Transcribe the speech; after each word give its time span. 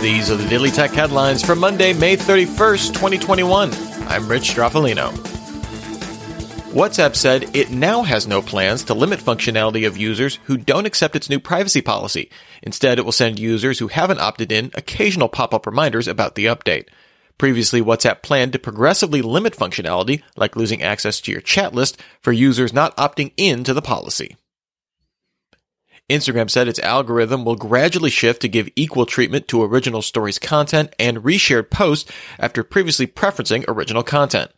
These 0.00 0.30
are 0.30 0.36
the 0.36 0.48
Daily 0.48 0.70
Tech 0.70 0.92
headlines 0.92 1.44
for 1.44 1.54
Monday, 1.54 1.92
May 1.92 2.16
31st, 2.16 2.94
2021. 2.94 3.70
I'm 4.08 4.28
Rich 4.28 4.54
Stroffolino. 4.54 5.10
WhatsApp 6.72 7.14
said 7.14 7.54
it 7.54 7.70
now 7.70 8.02
has 8.02 8.26
no 8.26 8.40
plans 8.40 8.82
to 8.84 8.94
limit 8.94 9.20
functionality 9.20 9.86
of 9.86 9.98
users 9.98 10.36
who 10.44 10.56
don't 10.56 10.86
accept 10.86 11.16
its 11.16 11.28
new 11.28 11.38
privacy 11.38 11.82
policy. 11.82 12.30
Instead, 12.62 12.98
it 12.98 13.04
will 13.04 13.12
send 13.12 13.38
users 13.38 13.78
who 13.78 13.88
haven't 13.88 14.20
opted 14.20 14.50
in 14.50 14.70
occasional 14.74 15.28
pop-up 15.28 15.66
reminders 15.66 16.08
about 16.08 16.34
the 16.34 16.46
update. 16.46 16.88
Previously, 17.36 17.82
WhatsApp 17.82 18.22
planned 18.22 18.54
to 18.54 18.58
progressively 18.58 19.20
limit 19.20 19.54
functionality, 19.54 20.22
like 20.34 20.56
losing 20.56 20.82
access 20.82 21.20
to 21.20 21.30
your 21.30 21.42
chat 21.42 21.74
list, 21.74 22.00
for 22.22 22.32
users 22.32 22.72
not 22.72 22.96
opting 22.96 23.32
in 23.36 23.64
to 23.64 23.74
the 23.74 23.82
policy. 23.82 24.34
Instagram 26.10 26.50
said 26.50 26.66
its 26.66 26.80
algorithm 26.80 27.44
will 27.44 27.56
gradually 27.56 28.10
shift 28.10 28.42
to 28.42 28.48
give 28.48 28.68
equal 28.74 29.06
treatment 29.06 29.46
to 29.48 29.62
original 29.62 30.02
stories 30.02 30.38
content 30.40 30.92
and 30.98 31.18
reshared 31.18 31.70
posts 31.70 32.10
after 32.38 32.64
previously 32.64 33.06
preferencing 33.06 33.64
original 33.68 34.02
content. 34.02 34.50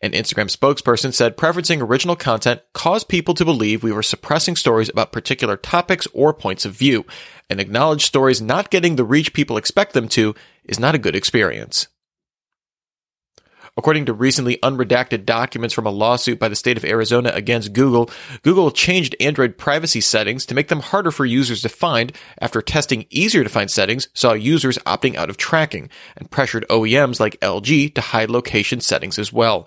An 0.00 0.12
Instagram 0.12 0.50
spokesperson 0.50 1.12
said 1.12 1.36
preferencing 1.36 1.80
original 1.80 2.16
content 2.16 2.60
caused 2.72 3.08
people 3.08 3.34
to 3.34 3.44
believe 3.44 3.82
we 3.82 3.92
were 3.92 4.02
suppressing 4.02 4.56
stories 4.56 4.88
about 4.88 5.12
particular 5.12 5.56
topics 5.56 6.06
or 6.12 6.32
points 6.32 6.64
of 6.64 6.72
view, 6.72 7.04
and 7.50 7.60
acknowledged 7.60 8.06
stories 8.06 8.40
not 8.40 8.70
getting 8.70 8.96
the 8.96 9.04
reach 9.04 9.32
people 9.32 9.56
expect 9.56 9.94
them 9.94 10.08
to 10.08 10.34
is 10.64 10.80
not 10.80 10.94
a 10.94 10.98
good 10.98 11.14
experience. 11.14 11.88
According 13.74 14.04
to 14.04 14.12
recently 14.12 14.58
unredacted 14.58 15.24
documents 15.24 15.74
from 15.74 15.86
a 15.86 15.90
lawsuit 15.90 16.38
by 16.38 16.48
the 16.48 16.56
state 16.56 16.76
of 16.76 16.84
Arizona 16.84 17.30
against 17.34 17.72
Google, 17.72 18.10
Google 18.42 18.70
changed 18.70 19.16
Android 19.18 19.56
privacy 19.56 20.02
settings 20.02 20.44
to 20.46 20.54
make 20.54 20.68
them 20.68 20.80
harder 20.80 21.10
for 21.10 21.24
users 21.24 21.62
to 21.62 21.70
find 21.70 22.12
after 22.38 22.60
testing 22.60 23.06
easier 23.08 23.42
to 23.42 23.48
find 23.48 23.70
settings 23.70 24.08
saw 24.12 24.34
users 24.34 24.76
opting 24.80 25.16
out 25.16 25.30
of 25.30 25.38
tracking 25.38 25.88
and 26.18 26.30
pressured 26.30 26.66
OEMs 26.68 27.18
like 27.18 27.40
LG 27.40 27.94
to 27.94 28.00
hide 28.02 28.28
location 28.28 28.80
settings 28.82 29.18
as 29.18 29.32
well. 29.32 29.66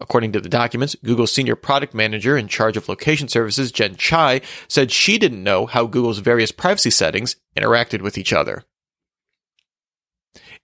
According 0.00 0.30
to 0.32 0.40
the 0.40 0.48
documents, 0.48 0.94
Google's 1.04 1.32
senior 1.32 1.56
product 1.56 1.92
manager 1.92 2.36
in 2.36 2.46
charge 2.46 2.76
of 2.76 2.88
location 2.88 3.26
services, 3.26 3.72
Jen 3.72 3.96
Chai, 3.96 4.42
said 4.68 4.92
she 4.92 5.18
didn't 5.18 5.42
know 5.42 5.66
how 5.66 5.86
Google's 5.86 6.18
various 6.20 6.52
privacy 6.52 6.90
settings 6.90 7.34
interacted 7.56 8.00
with 8.00 8.16
each 8.16 8.32
other. 8.32 8.62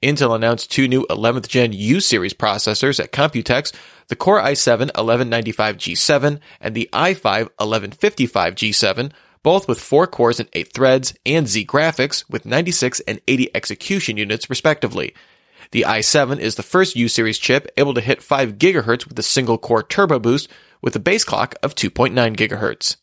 Intel 0.02 0.34
announced 0.34 0.70
two 0.70 0.88
new 0.88 1.06
11th 1.08 1.48
gen 1.48 1.72
U 1.72 2.00
series 2.00 2.34
processors 2.34 3.00
at 3.02 3.12
Computex, 3.12 3.72
the 4.08 4.16
Core 4.16 4.40
i7 4.40 4.90
1195G7 4.92 6.38
and 6.60 6.74
the 6.74 6.88
i5 6.92 7.48
1155G7, 7.58 9.12
both 9.42 9.66
with 9.66 9.80
4 9.80 10.06
cores 10.06 10.38
and 10.38 10.50
8 10.52 10.72
threads, 10.74 11.14
and 11.24 11.46
Xe 11.46 11.64
graphics 11.64 12.28
with 12.28 12.44
96 12.44 13.00
and 13.00 13.20
80 13.26 13.50
execution 13.54 14.16
units 14.18 14.50
respectively. 14.50 15.14
The 15.70 15.86
i7 15.88 16.38
is 16.38 16.56
the 16.56 16.62
first 16.62 16.94
U 16.94 17.08
series 17.08 17.38
chip 17.38 17.66
able 17.78 17.94
to 17.94 18.00
hit 18.02 18.22
5 18.22 18.58
GHz 18.58 19.08
with 19.08 19.18
a 19.18 19.22
single 19.22 19.56
core 19.56 19.82
turbo 19.82 20.18
boost 20.18 20.48
with 20.82 20.94
a 20.94 21.00
base 21.00 21.24
clock 21.24 21.54
of 21.62 21.74
2.9 21.74 22.12
GHz. 22.36 22.96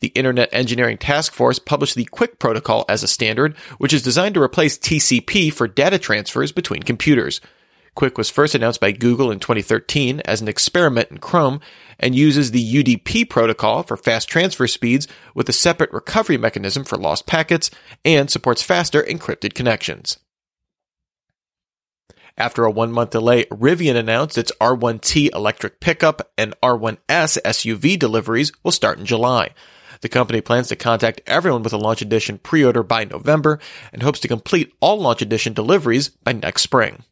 The 0.00 0.08
Internet 0.08 0.50
Engineering 0.52 0.96
Task 0.96 1.32
Force 1.32 1.58
published 1.58 1.96
the 1.96 2.04
QUIC 2.04 2.38
protocol 2.38 2.84
as 2.88 3.02
a 3.02 3.08
standard, 3.08 3.56
which 3.78 3.92
is 3.92 4.02
designed 4.02 4.34
to 4.34 4.42
replace 4.42 4.78
TCP 4.78 5.52
for 5.52 5.66
data 5.66 5.98
transfers 5.98 6.52
between 6.52 6.84
computers. 6.84 7.40
QUIC 7.96 8.16
was 8.16 8.30
first 8.30 8.54
announced 8.54 8.80
by 8.80 8.92
Google 8.92 9.32
in 9.32 9.40
2013 9.40 10.20
as 10.20 10.40
an 10.40 10.46
experiment 10.46 11.10
in 11.10 11.18
Chrome 11.18 11.60
and 11.98 12.14
uses 12.14 12.52
the 12.52 12.74
UDP 12.74 13.28
protocol 13.28 13.82
for 13.82 13.96
fast 13.96 14.28
transfer 14.28 14.68
speeds 14.68 15.08
with 15.34 15.48
a 15.48 15.52
separate 15.52 15.92
recovery 15.92 16.36
mechanism 16.36 16.84
for 16.84 16.96
lost 16.96 17.26
packets 17.26 17.68
and 18.04 18.30
supports 18.30 18.62
faster 18.62 19.02
encrypted 19.02 19.52
connections. 19.52 20.20
After 22.36 22.64
a 22.64 22.70
one 22.70 22.92
month 22.92 23.10
delay, 23.10 23.46
Rivian 23.46 23.96
announced 23.96 24.38
its 24.38 24.52
R1T 24.60 25.34
electric 25.34 25.80
pickup 25.80 26.30
and 26.38 26.54
R1S 26.62 27.42
SUV 27.42 27.98
deliveries 27.98 28.52
will 28.62 28.70
start 28.70 29.00
in 29.00 29.06
July. 29.06 29.50
The 30.00 30.08
company 30.08 30.40
plans 30.40 30.68
to 30.68 30.76
contact 30.76 31.20
everyone 31.26 31.62
with 31.62 31.72
a 31.72 31.78
launch 31.78 32.02
edition 32.02 32.38
pre-order 32.38 32.82
by 32.82 33.04
November 33.04 33.58
and 33.92 34.02
hopes 34.02 34.20
to 34.20 34.28
complete 34.28 34.72
all 34.80 35.00
launch 35.00 35.22
edition 35.22 35.52
deliveries 35.52 36.08
by 36.08 36.32
next 36.32 36.62
spring. 36.62 37.04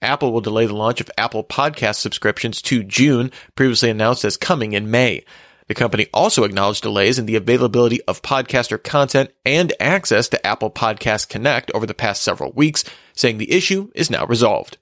Apple 0.00 0.32
will 0.32 0.40
delay 0.40 0.66
the 0.66 0.74
launch 0.74 1.00
of 1.00 1.10
Apple 1.16 1.44
Podcast 1.44 1.96
subscriptions 1.96 2.60
to 2.62 2.82
June, 2.82 3.30
previously 3.56 3.90
announced 3.90 4.24
as 4.24 4.36
coming 4.36 4.72
in 4.72 4.90
May. 4.90 5.24
The 5.68 5.74
company 5.74 6.08
also 6.12 6.44
acknowledged 6.44 6.82
delays 6.82 7.18
in 7.18 7.26
the 7.26 7.36
availability 7.36 8.02
of 8.02 8.20
podcaster 8.20 8.82
content 8.82 9.30
and 9.46 9.72
access 9.80 10.28
to 10.28 10.46
Apple 10.46 10.70
Podcast 10.70 11.28
Connect 11.28 11.70
over 11.72 11.86
the 11.86 11.94
past 11.94 12.22
several 12.22 12.52
weeks, 12.52 12.84
saying 13.14 13.38
the 13.38 13.52
issue 13.52 13.90
is 13.94 14.10
now 14.10 14.26
resolved. 14.26 14.76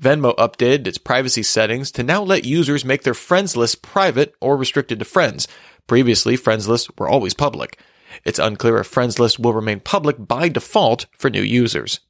Venmo 0.00 0.36
updated 0.36 0.86
its 0.86 0.98
privacy 0.98 1.42
settings 1.42 1.90
to 1.92 2.02
now 2.02 2.22
let 2.22 2.44
users 2.44 2.84
make 2.84 3.02
their 3.02 3.14
friends 3.14 3.56
list 3.56 3.82
private 3.82 4.34
or 4.40 4.56
restricted 4.56 5.00
to 5.00 5.04
friends. 5.04 5.48
Previously, 5.86 6.36
friends 6.36 6.68
lists 6.68 6.88
were 6.96 7.08
always 7.08 7.34
public. 7.34 7.80
It's 8.24 8.38
unclear 8.38 8.78
if 8.78 8.86
friends 8.86 9.18
lists 9.18 9.38
will 9.38 9.52
remain 9.52 9.80
public 9.80 10.16
by 10.18 10.48
default 10.48 11.06
for 11.16 11.30
new 11.30 11.42
users. 11.42 12.00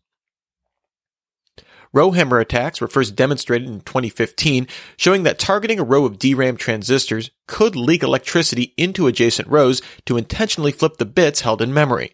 Rowhammer 1.95 2.39
attacks 2.39 2.83
were 2.83 2.89
first 2.89 3.17
demonstrated 3.17 3.67
in 3.67 3.81
2015, 3.81 4.69
showing 4.99 5.23
that 5.23 5.39
targeting 5.39 5.81
a 5.81 5.85
row 5.85 6.05
of 6.05 6.19
DRAM 6.19 6.59
transistors 6.59 7.31
could 7.47 7.75
leak 7.75 8.03
electricity 8.03 8.75
into 8.77 9.07
adjacent 9.07 9.49
rows 9.49 9.81
to 10.05 10.19
intentionally 10.19 10.73
flip 10.73 10.99
the 10.99 11.07
bits 11.07 11.41
held 11.41 11.63
in 11.63 11.73
memory. 11.73 12.13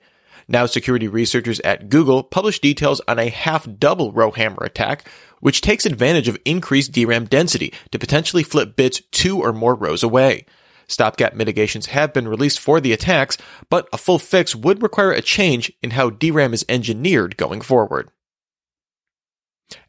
Now 0.49 0.67
security 0.67 1.09
researchers 1.09 1.61
at 1.61 1.89
Google 1.89 2.23
published 2.23 2.63
details 2.63 3.01
on 3.09 3.19
a 3.19 3.29
half 3.31 3.67
double 3.79 4.13
Rowhammer 4.13 4.65
attack, 4.65 5.09
which 5.41 5.61
takes 5.61 5.87
advantage 5.87 6.29
of 6.29 6.39
increased 6.45 6.93
DRAM 6.93 7.27
density 7.27 7.73
to 7.91 7.99
potentially 7.99 8.43
flip 8.43 8.77
bits 8.77 9.03
two 9.11 9.41
or 9.41 9.53
more 9.53 9.75
rows 9.75 10.03
away. 10.03 10.47
Stopgap 10.87 11.35
mitigations 11.35 11.87
have 11.87 12.13
been 12.13 12.29
released 12.29 12.61
for 12.61 12.81
the 12.81 12.93
attacks, 12.93 13.39
but 13.71 13.89
a 13.93 13.99
full 13.99 14.19
fix 14.19 14.55
would 14.55 14.83
require 14.83 15.13
a 15.13 15.23
change 15.23 15.73
in 15.83 15.93
how 15.93 16.11
DRAM 16.11 16.53
is 16.53 16.65
engineered 16.69 17.37
going 17.37 17.61
forward. 17.61 18.11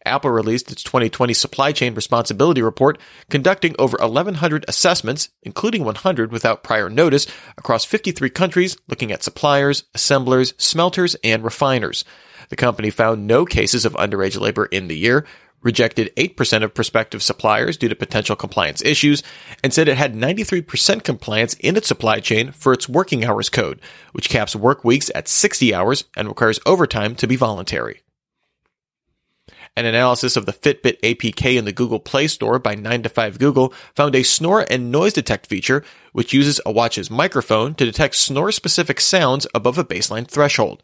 Apple 0.05 0.29
released 0.29 0.71
its 0.71 0.83
2020 0.83 1.33
Supply 1.33 1.71
Chain 1.71 1.95
Responsibility 1.95 2.61
Report, 2.61 2.99
conducting 3.29 3.75
over 3.79 3.97
1,100 3.99 4.65
assessments, 4.67 5.29
including 5.43 5.83
100 5.83 6.31
without 6.31 6.63
prior 6.63 6.89
notice, 6.89 7.27
across 7.57 7.85
53 7.85 8.29
countries, 8.29 8.77
looking 8.87 9.11
at 9.11 9.23
suppliers, 9.23 9.85
assemblers, 9.93 10.53
smelters, 10.57 11.15
and 11.23 11.43
refiners. 11.43 12.05
The 12.49 12.55
company 12.55 12.89
found 12.91 13.25
no 13.25 13.45
cases 13.45 13.85
of 13.85 13.93
underage 13.93 14.39
labor 14.39 14.65
in 14.65 14.87
the 14.87 14.97
year, 14.97 15.25
rejected 15.61 16.15
8% 16.15 16.63
of 16.63 16.75
prospective 16.75 17.23
suppliers 17.23 17.75
due 17.75 17.89
to 17.89 17.95
potential 17.95 18.35
compliance 18.35 18.83
issues, 18.83 19.23
and 19.63 19.73
said 19.73 19.87
it 19.87 19.97
had 19.97 20.13
93% 20.13 21.03
compliance 21.03 21.55
in 21.55 21.75
its 21.75 21.87
supply 21.87 22.19
chain 22.19 22.51
for 22.51 22.71
its 22.71 22.87
working 22.87 23.25
hours 23.25 23.49
code, 23.49 23.81
which 24.11 24.29
caps 24.29 24.55
work 24.55 24.85
weeks 24.85 25.09
at 25.15 25.27
60 25.27 25.73
hours 25.73 26.05
and 26.15 26.27
requires 26.27 26.59
overtime 26.67 27.15
to 27.15 27.27
be 27.27 27.35
voluntary. 27.35 28.04
An 29.77 29.85
analysis 29.85 30.37
of 30.37 30.45
the 30.45 30.53
Fitbit 30.53 31.01
APK 31.01 31.57
in 31.57 31.65
the 31.65 31.73
Google 31.73 31.99
Play 31.99 32.27
Store 32.27 32.59
by 32.59 32.77
9to5 32.77 33.37
Google 33.39 33.73
found 33.93 34.15
a 34.15 34.23
snore 34.23 34.65
and 34.69 34.89
noise 34.89 35.11
detect 35.11 35.47
feature, 35.47 35.83
which 36.13 36.31
uses 36.31 36.61
a 36.65 36.71
watch's 36.71 37.11
microphone 37.11 37.75
to 37.75 37.83
detect 37.83 38.15
snore 38.15 38.53
specific 38.53 39.01
sounds 39.01 39.45
above 39.53 39.77
a 39.77 39.83
baseline 39.83 40.25
threshold. 40.25 40.81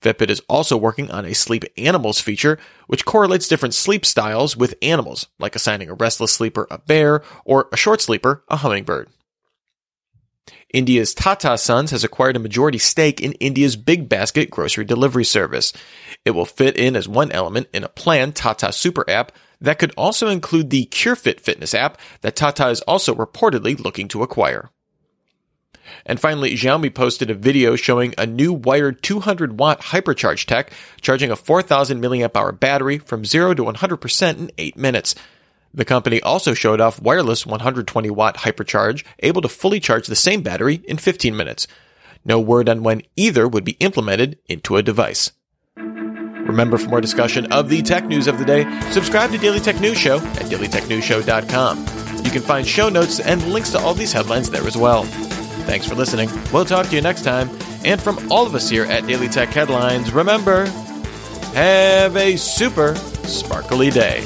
Fitbit 0.00 0.28
is 0.28 0.42
also 0.48 0.76
working 0.76 1.08
on 1.08 1.24
a 1.24 1.36
sleep 1.36 1.62
animals 1.76 2.20
feature, 2.20 2.58
which 2.88 3.04
correlates 3.04 3.46
different 3.46 3.74
sleep 3.74 4.04
styles 4.04 4.56
with 4.56 4.74
animals, 4.82 5.28
like 5.38 5.54
assigning 5.54 5.88
a 5.88 5.94
restless 5.94 6.32
sleeper 6.32 6.66
a 6.68 6.78
bear 6.78 7.22
or 7.44 7.68
a 7.70 7.76
short 7.76 8.00
sleeper 8.00 8.42
a 8.48 8.56
hummingbird. 8.56 9.08
India's 10.72 11.12
Tata 11.12 11.58
Sons 11.58 11.90
has 11.90 12.02
acquired 12.02 12.36
a 12.36 12.40
majority 12.40 12.78
stake 12.78 13.20
in 13.20 13.32
India's 13.34 13.76
Big 13.76 14.08
Basket 14.08 14.50
grocery 14.50 14.86
delivery 14.86 15.24
service. 15.24 15.72
It 16.24 16.30
will 16.30 16.46
fit 16.46 16.76
in 16.76 16.96
as 16.96 17.06
one 17.06 17.30
element 17.30 17.68
in 17.74 17.84
a 17.84 17.88
planned 17.88 18.36
Tata 18.36 18.72
Super 18.72 19.08
app 19.08 19.32
that 19.60 19.78
could 19.78 19.92
also 19.96 20.28
include 20.28 20.70
the 20.70 20.86
CureFit 20.86 21.40
fitness 21.40 21.74
app 21.74 21.98
that 22.22 22.36
Tata 22.36 22.68
is 22.68 22.80
also 22.82 23.14
reportedly 23.14 23.78
looking 23.78 24.08
to 24.08 24.22
acquire. 24.22 24.70
And 26.06 26.18
finally, 26.18 26.54
Xiaomi 26.54 26.94
posted 26.94 27.30
a 27.30 27.34
video 27.34 27.76
showing 27.76 28.14
a 28.16 28.26
new 28.26 28.52
wired 28.52 29.02
200 29.02 29.58
watt 29.58 29.82
hypercharge 29.82 30.46
tech 30.46 30.72
charging 31.00 31.30
a 31.30 31.36
4000 31.36 32.02
milliamp 32.02 32.34
hour 32.34 32.50
battery 32.50 32.98
from 32.98 33.24
0 33.26 33.54
to 33.54 33.64
100% 33.64 34.38
in 34.38 34.50
8 34.56 34.76
minutes. 34.76 35.14
The 35.74 35.84
company 35.84 36.20
also 36.20 36.54
showed 36.54 36.80
off 36.80 37.00
wireless 37.00 37.46
120 37.46 38.10
watt 38.10 38.38
hypercharge, 38.38 39.04
able 39.20 39.42
to 39.42 39.48
fully 39.48 39.80
charge 39.80 40.06
the 40.06 40.16
same 40.16 40.42
battery 40.42 40.82
in 40.84 40.98
15 40.98 41.36
minutes. 41.36 41.66
No 42.24 42.38
word 42.40 42.68
on 42.68 42.82
when 42.82 43.02
either 43.16 43.48
would 43.48 43.64
be 43.64 43.76
implemented 43.80 44.38
into 44.46 44.76
a 44.76 44.82
device. 44.82 45.32
Remember, 45.76 46.76
for 46.76 46.88
more 46.88 47.00
discussion 47.00 47.50
of 47.52 47.68
the 47.68 47.82
tech 47.82 48.04
news 48.06 48.26
of 48.26 48.38
the 48.38 48.44
day, 48.44 48.64
subscribe 48.90 49.30
to 49.30 49.38
Daily 49.38 49.60
Tech 49.60 49.80
News 49.80 49.98
Show 49.98 50.16
at 50.16 50.46
dailytechnewsshow.com. 50.46 51.78
You 52.24 52.30
can 52.30 52.42
find 52.42 52.66
show 52.66 52.88
notes 52.88 53.20
and 53.20 53.42
links 53.52 53.70
to 53.70 53.78
all 53.78 53.94
these 53.94 54.12
headlines 54.12 54.50
there 54.50 54.66
as 54.66 54.76
well. 54.76 55.04
Thanks 55.64 55.86
for 55.86 55.94
listening. 55.94 56.28
We'll 56.52 56.64
talk 56.64 56.86
to 56.88 56.96
you 56.96 57.00
next 57.00 57.22
time. 57.22 57.48
And 57.84 58.00
from 58.00 58.30
all 58.30 58.46
of 58.46 58.54
us 58.54 58.68
here 58.68 58.84
at 58.84 59.06
Daily 59.06 59.28
Tech 59.28 59.48
Headlines, 59.48 60.12
remember, 60.12 60.66
have 61.54 62.16
a 62.16 62.36
super 62.36 62.94
sparkly 62.96 63.90
day. 63.90 64.22